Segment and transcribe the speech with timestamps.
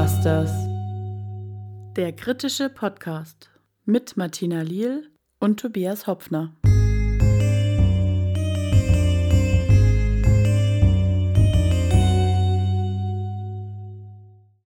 [0.00, 0.50] Endobusters.
[1.94, 3.50] Der kritische Podcast
[3.84, 6.56] mit Martina Liel und Tobias Hopfner.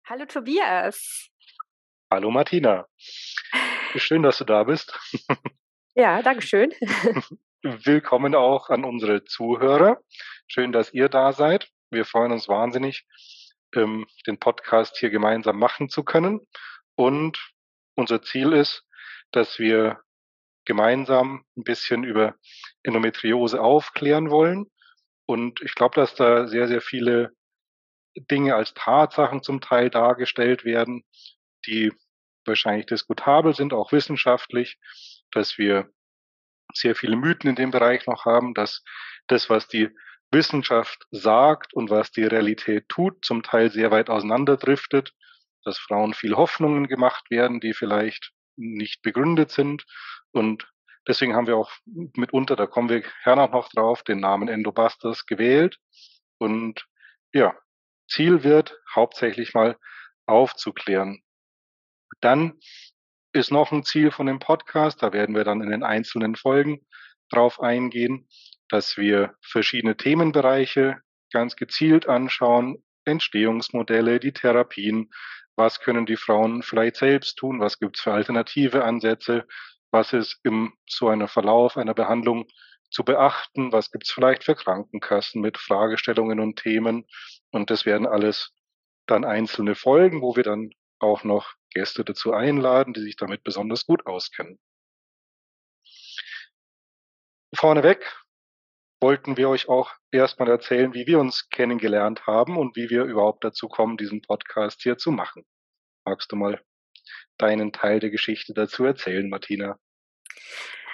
[0.08, 1.28] Hallo Tobias.
[2.08, 2.86] Hallo Martina.
[3.96, 4.96] Schön, dass du da bist.
[5.96, 6.72] Ja, danke schön.
[7.62, 9.98] Willkommen auch an unsere Zuhörer.
[10.46, 11.68] Schön, dass ihr da seid.
[11.90, 13.06] Wir freuen uns wahnsinnig,
[13.74, 16.40] ähm, den Podcast hier gemeinsam machen zu können.
[16.94, 17.38] Und
[17.94, 18.84] unser Ziel ist,
[19.32, 20.00] dass wir
[20.64, 22.34] gemeinsam ein bisschen über
[22.82, 24.66] Endometriose aufklären wollen.
[25.26, 27.32] Und ich glaube, dass da sehr, sehr viele
[28.14, 31.04] Dinge als Tatsachen zum Teil dargestellt werden,
[31.66, 31.92] die
[32.44, 34.78] wahrscheinlich diskutabel sind, auch wissenschaftlich,
[35.30, 35.90] dass wir
[36.72, 38.82] sehr viele Mythen in dem Bereich noch haben, dass
[39.26, 39.90] das, was die
[40.32, 45.12] Wissenschaft sagt und was die Realität tut, zum Teil sehr weit auseinanderdriftet,
[45.64, 49.84] dass Frauen viel Hoffnungen gemacht werden, die vielleicht nicht begründet sind.
[50.32, 50.70] Und
[51.06, 55.78] deswegen haben wir auch mitunter, da kommen wir gerne noch drauf, den Namen Endobusters gewählt.
[56.38, 56.86] Und
[57.32, 57.54] ja,
[58.08, 59.76] Ziel wird hauptsächlich mal
[60.26, 61.22] aufzuklären.
[62.20, 62.58] Dann
[63.32, 66.86] ist noch ein Ziel von dem Podcast, da werden wir dann in den einzelnen Folgen
[67.30, 68.28] drauf eingehen,
[68.68, 71.00] dass wir verschiedene Themenbereiche
[71.32, 75.10] ganz gezielt anschauen, Entstehungsmodelle, die Therapien,
[75.56, 79.46] was können die Frauen vielleicht selbst tun, was gibt es für alternative Ansätze,
[79.90, 82.46] was ist im so einer Verlauf einer Behandlung
[82.90, 87.06] zu beachten, was gibt es vielleicht für Krankenkassen mit Fragestellungen und Themen.
[87.50, 88.52] Und das werden alles
[89.06, 93.86] dann einzelne Folgen, wo wir dann auch noch Gäste dazu einladen, die sich damit besonders
[93.86, 94.58] gut auskennen.
[97.54, 98.04] Vorneweg
[99.00, 103.44] wollten wir euch auch erstmal erzählen, wie wir uns kennengelernt haben und wie wir überhaupt
[103.44, 105.44] dazu kommen, diesen Podcast hier zu machen.
[106.04, 106.60] Magst du mal
[107.38, 109.78] deinen Teil der Geschichte dazu erzählen, Martina?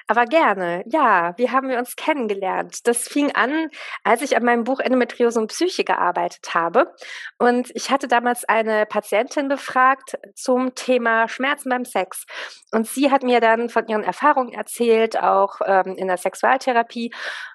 [0.09, 2.87] Aber gerne, ja, wie haben wir uns kennengelernt?
[2.87, 3.69] Das fing an,
[4.03, 6.93] als ich an meinem Buch Endometriose und Psyche gearbeitet habe.
[7.39, 12.27] Und ich hatte damals eine Patientin befragt zum Thema Schmerzen beim Sex.
[12.73, 17.13] Und sie hat mir dann von ihren Erfahrungen erzählt, auch ähm, in der Sexualtherapie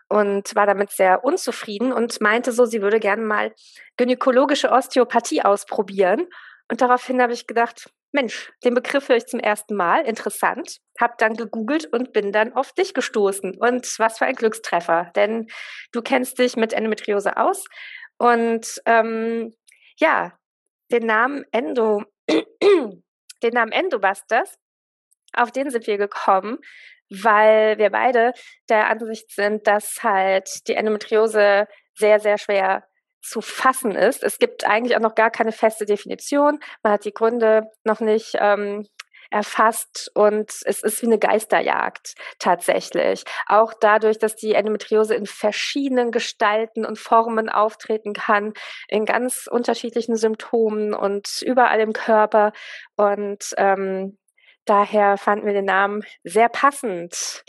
[0.09, 3.53] und war damit sehr unzufrieden und meinte so, sie würde gerne mal
[3.97, 6.27] gynäkologische Osteopathie ausprobieren.
[6.69, 11.15] Und daraufhin habe ich gedacht, Mensch, den Begriff höre ich zum ersten Mal, interessant, habe
[11.17, 13.57] dann gegoogelt und bin dann auf dich gestoßen.
[13.57, 15.47] Und was für ein Glückstreffer, denn
[15.91, 17.65] du kennst dich mit Endometriose aus
[18.17, 19.53] und ähm,
[19.99, 20.37] ja,
[20.91, 24.57] den Namen Endo, den Namen Endobusters,
[25.33, 26.59] auf den sind wir gekommen,
[27.09, 28.33] weil wir beide
[28.69, 32.83] der Ansicht sind, dass halt die Endometriose sehr, sehr schwer
[33.21, 34.23] zu fassen ist.
[34.23, 36.59] Es gibt eigentlich auch noch gar keine feste Definition.
[36.83, 38.87] Man hat die Gründe noch nicht ähm,
[39.29, 43.23] erfasst und es ist wie eine Geisterjagd tatsächlich.
[43.47, 48.53] Auch dadurch, dass die Endometriose in verschiedenen Gestalten und Formen auftreten kann,
[48.87, 52.53] in ganz unterschiedlichen Symptomen und überall im Körper.
[52.95, 54.17] Und ähm,
[54.69, 57.43] daher fanden wir den Namen sehr passend.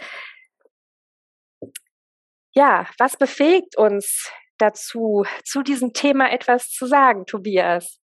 [2.54, 8.00] Ja, was befähigt uns dazu, zu diesem Thema etwas zu sagen, Tobias?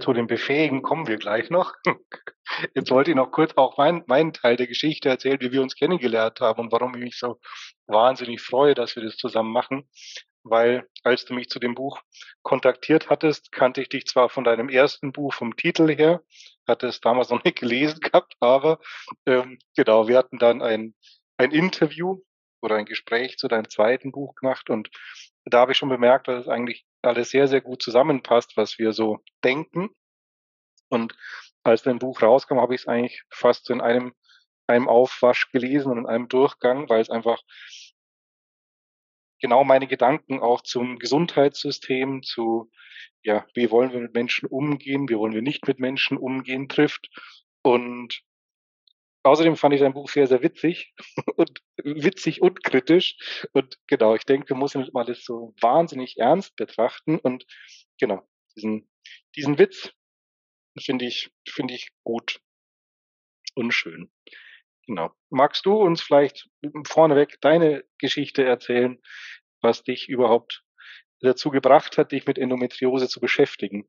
[0.00, 1.74] Zu den Befähigen kommen wir gleich noch.
[2.74, 5.74] Jetzt wollte ich noch kurz auch mein, meinen Teil der Geschichte erzählen, wie wir uns
[5.74, 7.40] kennengelernt haben und warum ich mich so
[7.86, 9.88] wahnsinnig freue, dass wir das zusammen machen.
[10.42, 12.00] Weil als du mich zu dem Buch
[12.42, 16.22] kontaktiert hattest, kannte ich dich zwar von deinem ersten Buch vom Titel her,
[16.66, 18.80] hatte es damals noch nicht gelesen gehabt, aber
[19.26, 20.94] ähm, genau, wir hatten dann ein,
[21.36, 22.22] ein Interview
[22.62, 24.90] oder ein Gespräch zu deinem zweiten Buch gemacht und
[25.44, 28.92] da habe ich schon bemerkt, dass es eigentlich alles sehr, sehr gut zusammenpasst, was wir
[28.92, 29.88] so denken.
[30.88, 31.14] Und
[31.62, 34.12] als dein Buch rauskam, habe ich es eigentlich fast in einem,
[34.66, 37.40] einem Aufwasch gelesen und in einem Durchgang, weil es einfach
[39.40, 42.70] genau meine Gedanken auch zum Gesundheitssystem, zu,
[43.22, 47.08] ja, wie wollen wir mit Menschen umgehen, wie wollen wir nicht mit Menschen umgehen, trifft.
[47.62, 48.22] Und
[49.22, 50.94] Außerdem fand ich dein Buch sehr, sehr witzig
[51.36, 53.46] und witzig und kritisch.
[53.52, 57.18] Und genau, ich denke, man muss nicht mal das so wahnsinnig ernst betrachten.
[57.18, 57.44] Und
[57.98, 58.26] genau,
[58.56, 58.88] diesen,
[59.36, 59.92] diesen Witz
[60.80, 62.40] finde ich, finde ich gut
[63.54, 64.10] und schön.
[64.90, 65.12] Genau.
[65.28, 66.48] Magst du uns vielleicht
[66.84, 68.98] vorneweg deine Geschichte erzählen,
[69.62, 70.64] was dich überhaupt
[71.20, 73.88] dazu gebracht hat, dich mit Endometriose zu beschäftigen?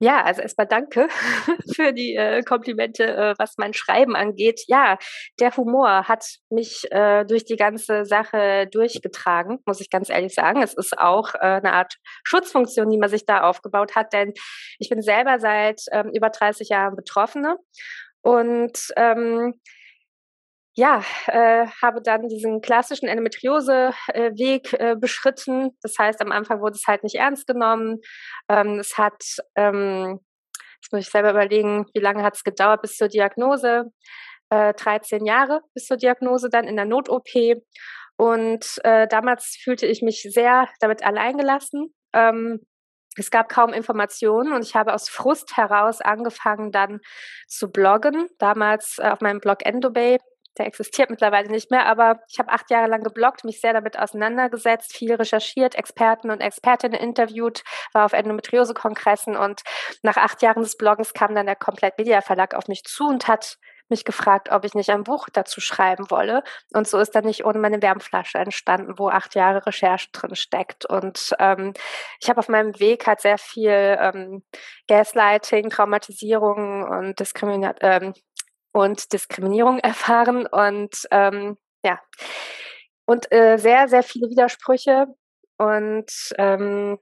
[0.00, 1.06] Ja, also erstmal danke
[1.76, 4.64] für die äh, Komplimente, äh, was mein Schreiben angeht.
[4.66, 4.98] Ja,
[5.38, 10.62] der Humor hat mich äh, durch die ganze Sache durchgetragen, muss ich ganz ehrlich sagen.
[10.62, 14.32] Es ist auch äh, eine Art Schutzfunktion, die man sich da aufgebaut hat, denn
[14.80, 17.56] ich bin selber seit ähm, über 30 Jahren Betroffene
[18.24, 19.54] und ähm,
[20.76, 25.70] ja, äh, habe dann diesen klassischen Endometriose-Weg äh, beschritten.
[25.82, 28.00] Das heißt, am Anfang wurde es halt nicht ernst genommen.
[28.48, 29.22] Ähm, es hat,
[29.56, 30.20] ähm,
[30.80, 33.92] jetzt muss ich selber überlegen, wie lange hat es gedauert bis zur Diagnose?
[34.50, 37.62] Äh, 13 Jahre bis zur Diagnose, dann in der Not-OP.
[38.16, 41.94] Und äh, damals fühlte ich mich sehr damit alleingelassen.
[42.14, 42.60] Ähm,
[43.16, 47.00] es gab kaum Informationen und ich habe aus Frust heraus angefangen dann
[47.46, 48.28] zu bloggen.
[48.38, 50.18] Damals äh, auf meinem Blog Endobay
[50.58, 53.98] der existiert mittlerweile nicht mehr, aber ich habe acht Jahre lang gebloggt, mich sehr damit
[53.98, 59.62] auseinandergesetzt, viel recherchiert, Experten und Expertinnen interviewt, war auf Endometriose-Kongressen und
[60.02, 63.26] nach acht Jahren des Bloggens kam dann der Komplett Media Verlag auf mich zu und
[63.26, 63.58] hat
[63.88, 66.42] mich gefragt, ob ich nicht ein Buch dazu schreiben wolle.
[66.72, 70.86] Und so ist dann nicht ohne meine Wärmflasche entstanden, wo acht Jahre Recherche drin steckt.
[70.86, 71.74] Und ähm,
[72.20, 74.42] ich habe auf meinem Weg halt sehr viel ähm,
[74.88, 78.14] Gaslighting, Traumatisierung und Diskriminierung, ähm,
[78.72, 82.00] und Diskriminierung erfahren und ähm, ja,
[83.06, 85.06] und äh, sehr, sehr viele Widersprüche.
[85.58, 86.98] Und ähm,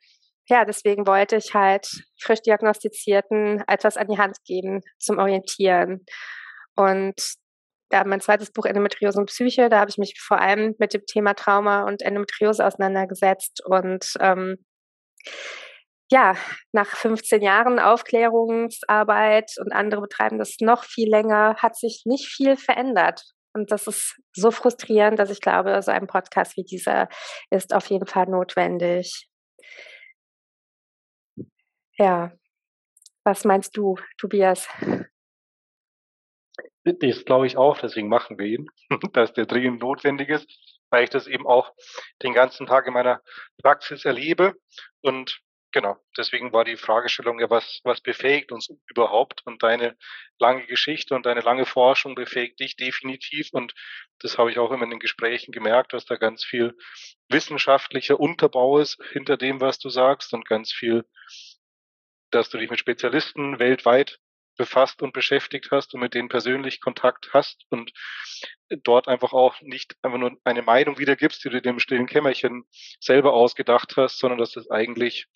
[0.49, 1.89] ja, deswegen wollte ich halt
[2.21, 6.05] frisch Diagnostizierten etwas an die Hand geben zum Orientieren.
[6.77, 7.15] Und
[7.93, 11.05] ja, mein zweites Buch Endometriose und Psyche, da habe ich mich vor allem mit dem
[11.07, 14.57] Thema Trauma und Endometriose auseinandergesetzt und ähm,
[16.11, 16.37] ja,
[16.73, 22.57] nach 15 Jahren Aufklärungsarbeit und andere betreiben das noch viel länger, hat sich nicht viel
[22.57, 23.23] verändert.
[23.55, 27.09] Und das ist so frustrierend, dass ich glaube, so ein Podcast wie dieser
[27.51, 29.29] ist auf jeden Fall notwendig.
[31.99, 32.33] Ja,
[33.25, 34.69] was meinst du, Tobias?
[36.85, 38.69] Das glaube ich auch, deswegen machen wir ihn,
[39.13, 40.49] dass der dringend notwendig ist,
[40.91, 41.73] weil ich das eben auch
[42.23, 43.21] den ganzen Tag in meiner
[43.63, 44.55] Praxis erlebe
[45.01, 45.43] und
[45.73, 49.41] Genau, deswegen war die Fragestellung ja, was, was befähigt uns überhaupt?
[49.47, 49.97] Und deine
[50.39, 53.49] lange Geschichte und deine lange Forschung befähigt dich definitiv.
[53.53, 53.73] Und
[54.19, 56.77] das habe ich auch immer in den Gesprächen gemerkt, dass da ganz viel
[57.31, 61.07] wissenschaftlicher Unterbau ist hinter dem, was du sagst und ganz viel,
[62.31, 64.19] dass du dich mit Spezialisten weltweit
[64.57, 67.93] befasst und beschäftigt hast und mit denen persönlich Kontakt hast und
[68.85, 72.65] dort einfach auch nicht einfach nur eine Meinung wiedergibst, die du dem stillen Kämmerchen
[73.01, 75.27] selber ausgedacht hast, sondern dass das eigentlich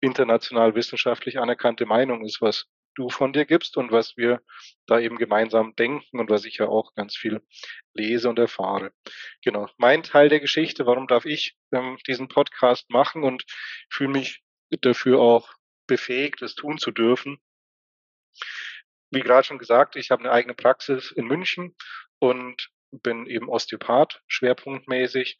[0.00, 4.42] international wissenschaftlich anerkannte Meinung ist, was du von dir gibst und was wir
[4.86, 7.40] da eben gemeinsam denken und was ich ja auch ganz viel
[7.94, 8.92] lese und erfahre.
[9.42, 13.44] Genau, mein Teil der Geschichte, warum darf ich ähm, diesen Podcast machen und
[13.90, 14.42] fühle mich
[14.82, 15.54] dafür auch
[15.86, 17.38] befähigt, es tun zu dürfen.
[19.10, 21.76] Wie gerade schon gesagt, ich habe eine eigene Praxis in München
[22.18, 25.38] und bin eben Osteopath schwerpunktmäßig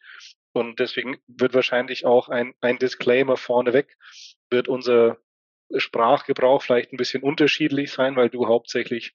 [0.53, 3.97] und deswegen wird wahrscheinlich auch ein, ein Disclaimer vorneweg
[4.49, 5.17] wird unser
[5.75, 9.13] Sprachgebrauch vielleicht ein bisschen unterschiedlich sein, weil du hauptsächlich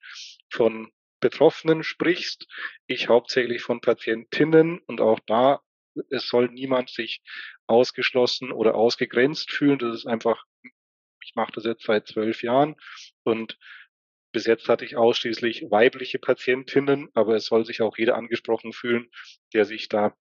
[0.50, 0.90] von
[1.20, 2.46] Betroffenen sprichst,
[2.86, 5.60] ich hauptsächlich von Patientinnen und auch da,
[6.10, 7.22] es soll niemand sich
[7.66, 9.78] ausgeschlossen oder ausgegrenzt fühlen.
[9.78, 10.44] Das ist einfach,
[11.38, 12.74] mache das jetzt seit zwölf Jahren
[13.22, 13.56] und
[14.32, 19.08] bis jetzt hatte ich ausschließlich weibliche Patientinnen, aber es soll sich auch jeder angesprochen fühlen,
[19.54, 20.14] der sich da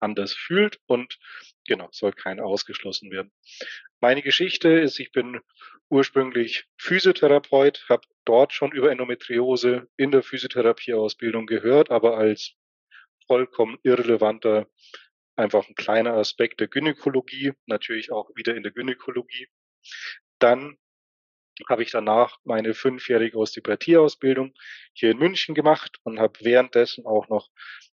[0.00, 1.18] anders fühlt und
[1.66, 3.32] genau, soll keiner ausgeschlossen werden.
[4.00, 5.40] Meine Geschichte ist, ich bin
[5.88, 12.54] ursprünglich Physiotherapeut, habe dort schon über Endometriose in der Physiotherapieausbildung gehört, aber als
[13.26, 14.68] vollkommen irrelevanter,
[15.36, 19.48] einfach ein kleiner Aspekt der Gynäkologie, natürlich auch wieder in der Gynäkologie.
[20.38, 20.78] Dann
[21.68, 24.54] habe ich danach meine fünfjährige Osteopathieausbildung
[24.92, 27.50] hier in München gemacht und habe währenddessen auch noch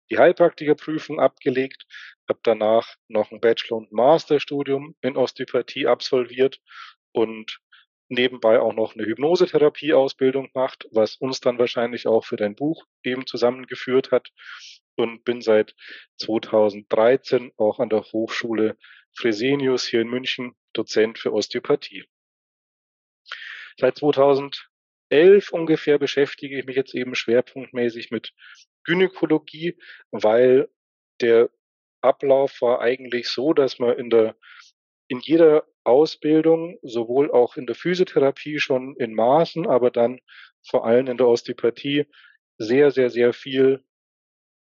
[0.09, 1.85] die Heilpraktikerprüfung abgelegt,
[2.29, 6.59] habe danach noch ein Bachelor- und Masterstudium in Osteopathie absolviert
[7.11, 7.59] und
[8.07, 13.25] nebenbei auch noch eine Hypnosetherapie-Ausbildung gemacht, was uns dann wahrscheinlich auch für dein Buch eben
[13.25, 14.29] zusammengeführt hat
[14.95, 15.75] und bin seit
[16.17, 18.77] 2013 auch an der Hochschule
[19.13, 22.05] Fresenius hier in München Dozent für Osteopathie.
[23.77, 28.33] Seit 2011 ungefähr beschäftige ich mich jetzt eben schwerpunktmäßig mit
[28.83, 29.77] Gynäkologie,
[30.11, 30.69] weil
[31.21, 31.49] der
[32.01, 34.35] Ablauf war eigentlich so, dass man in der
[35.07, 40.19] in jeder Ausbildung, sowohl auch in der Physiotherapie schon in Maßen, aber dann
[40.67, 42.07] vor allem in der Osteopathie
[42.57, 43.83] sehr, sehr, sehr viel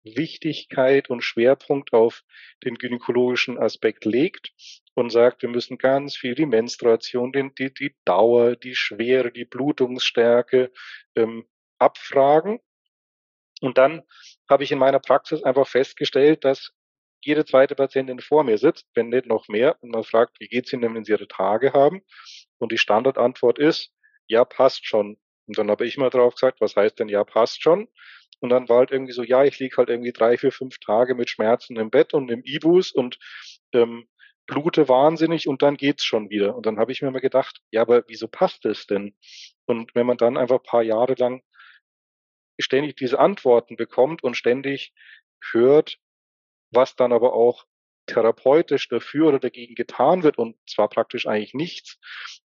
[0.03, 2.23] Wichtigkeit und Schwerpunkt auf
[2.65, 4.53] den gynäkologischen Aspekt legt
[4.95, 9.45] und sagt, wir müssen ganz viel die Menstruation, den, die, die Dauer, die Schwere, die
[9.45, 10.73] Blutungsstärke
[11.17, 11.47] ähm,
[11.79, 12.61] abfragen.
[13.61, 14.03] Und dann
[14.49, 16.73] habe ich in meiner Praxis einfach festgestellt, dass
[17.23, 20.73] jede zweite Patientin vor mir sitzt, wenn nicht noch mehr, und man fragt, wie geht's
[20.73, 22.03] Ihnen, wenn Sie Ihre Tage haben?
[22.59, 23.93] Und die Standardantwort ist,
[24.27, 25.19] ja, passt schon.
[25.47, 27.89] Und dann habe ich mal drauf gesagt, was heißt denn ja, passt schon?
[28.41, 31.15] Und dann war halt irgendwie so, ja, ich liege halt irgendwie drei, vier, fünf Tage
[31.15, 33.19] mit Schmerzen im Bett und im Ibus und
[33.73, 34.09] ähm,
[34.47, 36.57] blute wahnsinnig und dann geht's schon wieder.
[36.57, 39.15] Und dann habe ich mir mal gedacht, ja, aber wieso passt es denn?
[39.67, 41.43] Und wenn man dann einfach ein paar Jahre lang
[42.59, 44.93] ständig diese Antworten bekommt und ständig
[45.53, 45.99] hört,
[46.73, 47.67] was dann aber auch
[48.07, 51.99] therapeutisch dafür oder dagegen getan wird und zwar praktisch eigentlich nichts,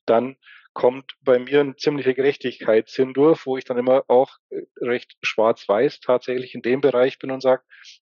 [0.06, 0.36] dann
[0.74, 6.00] kommt bei mir ein ziemlicher Gerechtigkeitssinn durch, wo ich dann immer auch äh, recht schwarz-weiß
[6.00, 7.62] tatsächlich in dem Bereich bin und sage,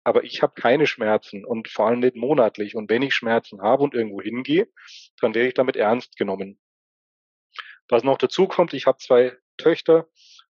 [0.05, 2.75] aber ich habe keine Schmerzen und vor allem nicht monatlich.
[2.75, 4.69] Und wenn ich Schmerzen habe und irgendwo hingehe,
[5.21, 6.59] dann werde ich damit ernst genommen.
[7.89, 10.09] Was noch dazu kommt, ich habe zwei Töchter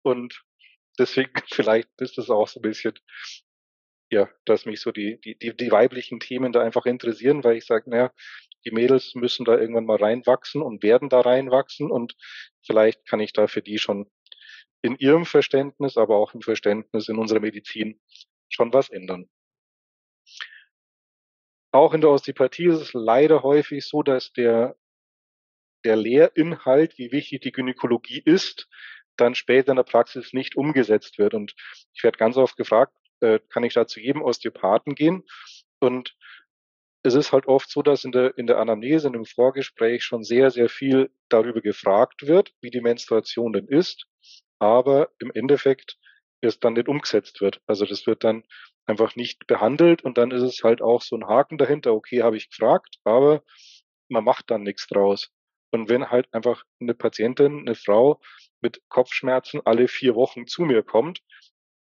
[0.03, 0.43] und
[0.99, 2.95] deswegen vielleicht ist das auch so ein bisschen
[4.11, 7.65] ja, dass mich so die, die, die, die weiblichen Themen da einfach interessieren, weil ich
[7.65, 8.13] sage, naja,
[8.65, 12.17] die Mädels müssen da irgendwann mal reinwachsen und werden da reinwachsen und
[12.63, 14.11] vielleicht kann ich da für die schon
[14.83, 18.01] in ihrem Verständnis, aber auch im Verständnis in unserer Medizin
[18.49, 19.29] schon was ändern.
[21.73, 24.77] Auch in der Osteopathie ist es leider häufig so, dass der,
[25.85, 28.69] der Lehrinhalt, wie wichtig die Gynäkologie ist,
[29.17, 31.35] dann später in der Praxis nicht umgesetzt wird.
[31.35, 31.55] Und
[31.95, 35.25] ich werde ganz oft gefragt, äh, kann ich da zu jedem Osteopathen gehen.
[35.79, 36.17] Und
[37.03, 40.23] es ist halt oft so, dass in der, in der Anamnese, in dem Vorgespräch schon
[40.23, 44.07] sehr, sehr viel darüber gefragt wird, wie die Menstruation denn ist,
[44.59, 45.99] aber im Endeffekt
[46.43, 47.61] es dann nicht umgesetzt wird.
[47.67, 48.45] Also das wird dann
[48.87, 52.37] einfach nicht behandelt und dann ist es halt auch so ein Haken dahinter, okay, habe
[52.37, 53.43] ich gefragt, aber
[54.09, 55.31] man macht dann nichts draus.
[55.73, 58.21] Und wenn halt einfach eine Patientin, eine Frau
[58.61, 61.21] mit Kopfschmerzen alle vier Wochen zu mir kommt,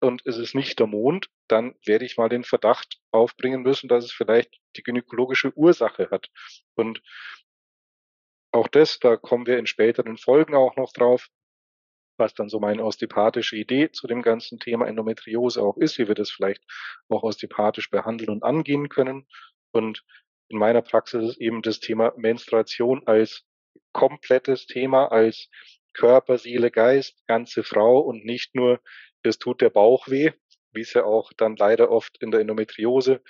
[0.02, 4.04] und es ist nicht der Mond, dann werde ich mal den Verdacht aufbringen müssen, dass
[4.04, 6.28] es vielleicht die gynäkologische Ursache hat.
[6.74, 7.02] Und
[8.52, 11.28] auch das, da kommen wir in späteren Folgen auch noch drauf,
[12.18, 16.14] was dann so meine osteopathische Idee zu dem ganzen Thema Endometriose auch ist, wie wir
[16.14, 16.62] das vielleicht
[17.08, 19.26] auch osteopathisch behandeln und angehen können.
[19.72, 20.04] Und
[20.48, 23.44] in meiner Praxis ist eben das Thema Menstruation als
[23.92, 25.48] komplettes Thema, als
[25.94, 28.80] Körper, Seele, Geist, ganze Frau und nicht nur
[29.22, 30.32] es tut der Bauch weh,
[30.72, 33.22] wie es ja auch dann leider oft in der Endometriose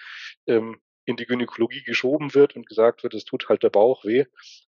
[0.46, 4.26] ähm, in die Gynäkologie geschoben wird und gesagt wird, es tut halt der Bauch weh,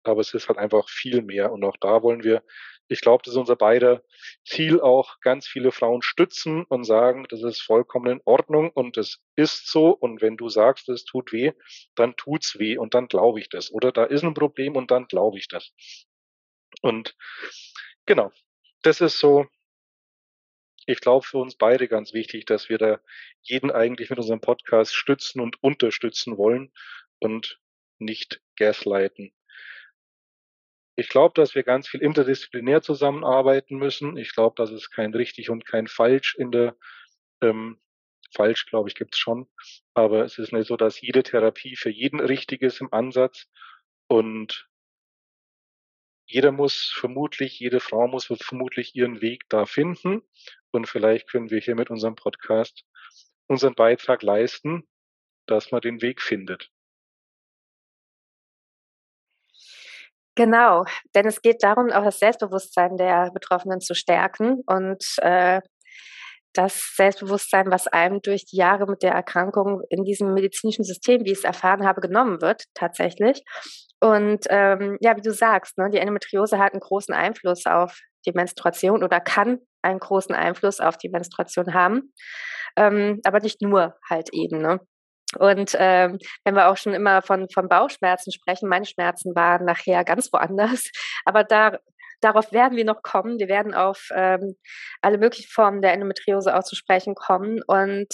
[0.03, 1.51] aber es ist halt einfach viel mehr.
[1.51, 2.43] Und auch da wollen wir,
[2.87, 4.03] ich glaube, das ist unser beider
[4.45, 9.19] Ziel auch, ganz viele Frauen stützen und sagen, das ist vollkommen in Ordnung und es
[9.35, 9.89] ist so.
[9.89, 11.53] Und wenn du sagst, es tut weh,
[11.95, 13.71] dann tut's weh und dann glaube ich das.
[13.71, 15.71] Oder da ist ein Problem und dann glaube ich das.
[16.81, 17.15] Und
[18.05, 18.31] genau,
[18.83, 19.47] das ist so
[20.87, 22.99] ich glaube, für uns beide ganz wichtig, dass wir da
[23.41, 26.71] jeden eigentlich mit unserem Podcast stützen und unterstützen wollen
[27.19, 27.59] und
[27.99, 29.33] nicht gaslighten.
[30.95, 34.17] Ich glaube, dass wir ganz viel interdisziplinär zusammenarbeiten müssen.
[34.17, 36.75] Ich glaube, dass es kein richtig und kein falsch in der
[37.41, 37.79] ähm,
[38.33, 39.47] falsch, glaube ich, gibt es schon.
[39.93, 43.47] Aber es ist nicht so, dass jede Therapie für jeden richtig ist im Ansatz.
[44.07, 44.69] Und
[46.27, 50.21] jeder muss vermutlich, jede Frau muss vermutlich ihren Weg da finden.
[50.71, 52.83] Und vielleicht können wir hier mit unserem Podcast
[53.47, 54.87] unseren Beitrag leisten,
[55.47, 56.69] dass man den Weg findet.
[60.35, 60.83] Genau,
[61.15, 65.61] denn es geht darum, auch das Selbstbewusstsein der Betroffenen zu stärken und äh,
[66.53, 71.31] das Selbstbewusstsein, was einem durch die Jahre mit der Erkrankung in diesem medizinischen System, wie
[71.31, 73.43] ich es erfahren habe, genommen wird, tatsächlich.
[73.99, 78.31] Und ähm, ja, wie du sagst, ne, die Endometriose hat einen großen Einfluss auf die
[78.31, 82.13] Menstruation oder kann einen großen Einfluss auf die Menstruation haben,
[82.75, 84.61] ähm, aber nicht nur halt eben.
[84.61, 84.79] Ne?
[85.37, 90.03] Und ähm, wenn wir auch schon immer von, von Bauchschmerzen sprechen, meine Schmerzen waren nachher
[90.03, 90.91] ganz woanders,
[91.25, 91.77] aber da
[92.21, 93.37] Darauf werden wir noch kommen.
[93.37, 94.55] Wir werden auf ähm,
[95.01, 97.61] alle möglichen Formen der Endometriose auch zu sprechen kommen.
[97.67, 98.07] Und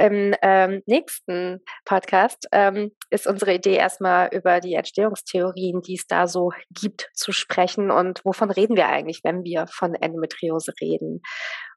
[0.00, 6.26] im ähm, nächsten Podcast ähm, ist unsere Idee erstmal über die Entstehungstheorien, die es da
[6.26, 7.90] so gibt, zu sprechen.
[7.90, 11.20] Und wovon reden wir eigentlich, wenn wir von Endometriose reden?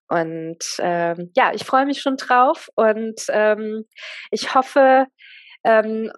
[0.08, 3.84] Und ähm, ja, ich freue mich schon drauf und ähm,
[4.32, 5.08] ich hoffe,
[5.66, 6.12] ähm,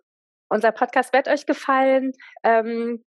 [0.48, 2.12] unser Podcast wird euch gefallen.
[2.44, 3.04] Ähm,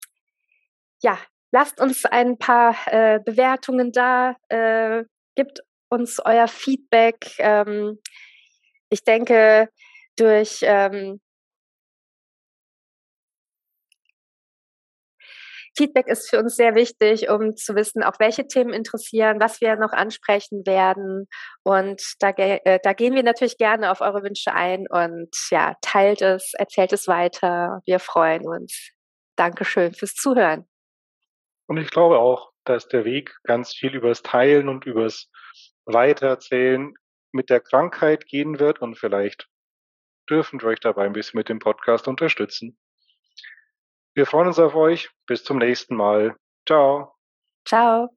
[1.01, 1.17] ja,
[1.51, 5.03] lasst uns ein paar äh, Bewertungen da, äh,
[5.35, 5.59] gebt
[5.89, 7.35] uns euer Feedback.
[7.39, 7.99] Ähm,
[8.95, 9.67] ich denke,
[10.15, 11.19] durch ähm,
[15.77, 19.75] Feedback ist für uns sehr wichtig, um zu wissen, auch welche Themen interessieren, was wir
[19.75, 21.27] noch ansprechen werden.
[21.63, 26.21] Und da, äh, da gehen wir natürlich gerne auf eure Wünsche ein und ja, teilt
[26.21, 27.81] es, erzählt es weiter.
[27.85, 28.91] Wir freuen uns.
[29.35, 30.65] Dankeschön fürs Zuhören.
[31.67, 35.29] Und ich glaube auch, dass der Weg ganz viel übers Teilen und übers
[35.83, 36.93] Weitererzählen
[37.35, 39.47] mit der Krankheit gehen wird und vielleicht
[40.29, 42.77] dürfen wir euch dabei ein bisschen mit dem Podcast unterstützen.
[44.15, 45.09] Wir freuen uns auf euch.
[45.27, 46.35] Bis zum nächsten Mal.
[46.65, 47.13] Ciao.
[47.67, 48.09] Ciao.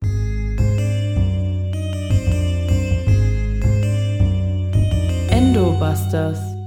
[5.29, 6.58] Endobusters